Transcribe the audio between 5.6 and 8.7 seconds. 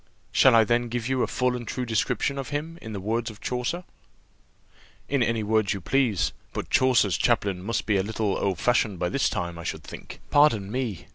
you please. But Chaucer's chaplain must be a little old